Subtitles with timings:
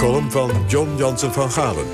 [0.00, 1.84] column van John Jansen van Galen.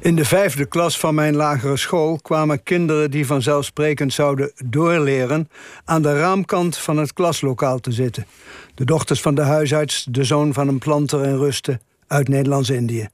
[0.00, 5.48] In de vijfde klas van mijn lagere school kwamen kinderen die vanzelfsprekend zouden doorleren
[5.84, 8.26] aan de raamkant van het klaslokaal te zitten.
[8.74, 13.08] De dochters van de huisarts, de zoon van een planter in rusten uit Nederlands-Indië.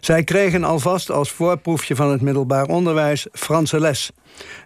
[0.00, 4.10] Zij kregen alvast als voorproefje van het middelbaar onderwijs Franse les.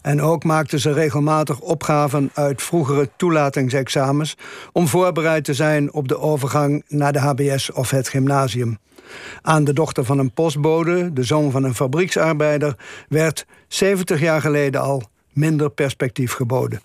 [0.02, 4.36] En ook maakten ze regelmatig opgaven uit vroegere toelatingsexamens
[4.72, 8.78] om voorbereid te zijn op de overgang naar de HBS of het gymnasium.
[9.42, 12.76] Aan de dochter van een postbode, de zoon van een fabrieksarbeider,
[13.08, 16.80] werd 70 jaar geleden al minder perspectief geboden.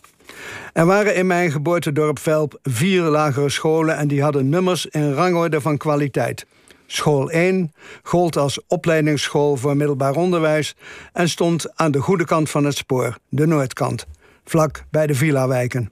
[0.73, 5.61] Er waren in mijn geboortedorp Velp vier lagere scholen en die hadden nummers in rangorde
[5.61, 6.45] van kwaliteit.
[6.87, 7.73] School 1
[8.03, 10.75] gold als opleidingsschool voor middelbaar onderwijs
[11.13, 14.05] en stond aan de goede kant van het spoor, de noordkant,
[14.45, 15.91] vlak bij de villa-wijken.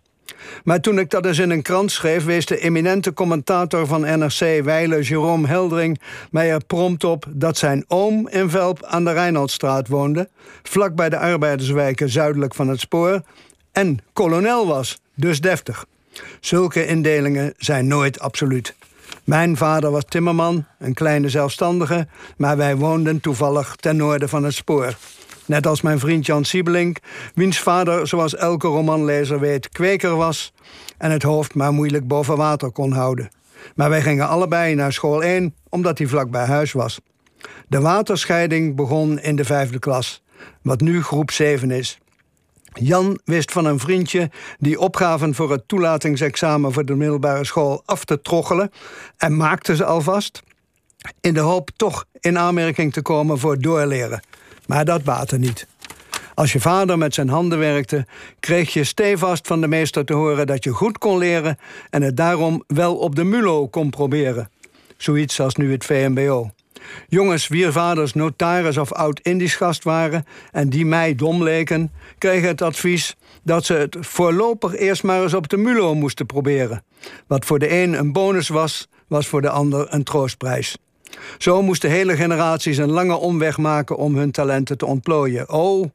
[0.63, 4.63] Maar toen ik dat eens in een krant schreef, wees de eminente commentator van NRC,
[4.63, 5.99] Weile Jerome Heldering,
[6.32, 10.30] mij er prompt op dat zijn oom in Velp aan de Rijnaldstraat woonde,
[10.63, 13.21] vlak bij de arbeiderswijken zuidelijk van het spoor,
[13.71, 15.85] en kolonel was, dus deftig.
[16.40, 18.76] Zulke indelingen zijn nooit absoluut.
[19.24, 24.54] Mijn vader was timmerman, een kleine zelfstandige, maar wij woonden toevallig ten noorden van het
[24.54, 24.96] spoor.
[25.46, 26.98] Net als mijn vriend Jan Siebelink,
[27.34, 30.54] wiens vader, zoals elke romanlezer weet, kweker was
[30.98, 33.30] en het hoofd maar moeilijk boven water kon houden.
[33.76, 37.00] Maar wij gingen allebei naar school 1, omdat hij vlak bij huis was.
[37.68, 40.24] De waterscheiding begon in de vijfde klas,
[40.62, 42.00] wat nu groep 7 is.
[42.79, 48.05] Jan wist van een vriendje die opgaven voor het toelatingsexamen voor de middelbare school af
[48.05, 48.71] te troggelen
[49.18, 50.43] en maakte ze alvast
[51.21, 54.20] in de hoop toch in aanmerking te komen voor doorleren.
[54.68, 55.68] Maar dat baatte niet.
[56.34, 58.05] Als je vader met zijn handen werkte,
[58.40, 61.57] kreeg je stevast van de meester te horen dat je goed kon leren
[61.90, 64.50] en het daarom wel op de MULO kon proberen.
[64.97, 66.50] Zoiets als nu het VMBO.
[67.08, 72.62] Jongens wier vaders notaris of oud-Indisch gast waren en die mij dom leken, kregen het
[72.62, 76.84] advies dat ze het voorlopig eerst maar eens op de MULO moesten proberen.
[77.28, 80.78] Wat voor de een een bonus was, was voor de ander een troostprijs.
[81.38, 85.50] Zo moesten hele generaties een lange omweg maken om hun talenten te ontplooien.
[85.50, 85.86] Oh,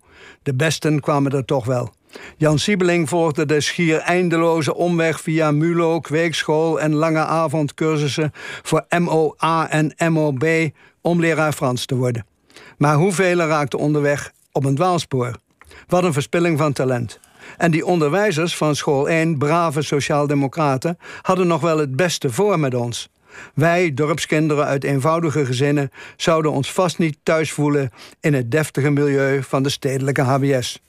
[0.42, 1.92] de besten kwamen er toch wel.
[2.36, 8.32] Jan Siebeling volgde de schier eindeloze omweg via MULO, kweekschool en lange avondcursussen
[8.62, 10.70] voor MOA en MOB
[11.00, 12.26] om leraar Frans te worden.
[12.78, 15.36] Maar hoeveel raakten onderweg op een dwaalspoor?
[15.86, 17.20] Wat een verspilling van talent.
[17.56, 22.74] En die onderwijzers van school 1, brave sociaaldemocraten, hadden nog wel het beste voor met
[22.74, 23.08] ons.
[23.54, 29.42] Wij, dorpskinderen uit eenvoudige gezinnen, zouden ons vast niet thuis voelen in het deftige milieu
[29.42, 30.82] van de stedelijke HBS.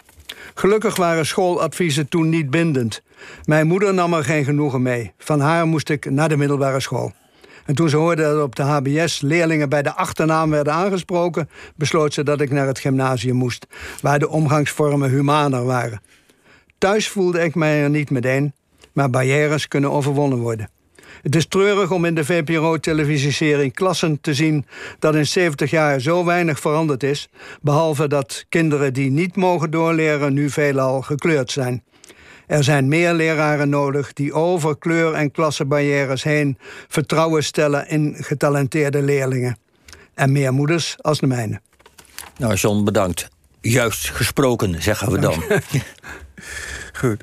[0.53, 3.01] Gelukkig waren schooladviezen toen niet bindend.
[3.43, 5.11] Mijn moeder nam er geen genoegen mee.
[5.17, 7.11] Van haar moest ik naar de middelbare school.
[7.65, 12.13] En toen ze hoorde dat op de HBS leerlingen bij de achternaam werden aangesproken, besloot
[12.13, 13.67] ze dat ik naar het gymnasium moest,
[14.01, 16.01] waar de omgangsvormen humaner waren.
[16.77, 18.53] Thuis voelde ik mij er niet meteen,
[18.93, 20.69] maar barrières kunnen overwonnen worden.
[21.21, 24.65] Het is treurig om in de VPRO-televisieserie Klassen te zien
[24.99, 27.29] dat in 70 jaar zo weinig veranderd is,
[27.61, 31.83] behalve dat kinderen die niet mogen doorleren nu veelal gekleurd zijn.
[32.47, 36.57] Er zijn meer leraren nodig die over kleur- en klassenbarrières heen
[36.87, 39.57] vertrouwen stellen in getalenteerde leerlingen.
[40.13, 41.61] En meer moeders als de mijne.
[42.37, 43.27] Nou, John, bedankt.
[43.61, 45.43] Juist gesproken, zeggen we dan.
[47.01, 47.19] Goed.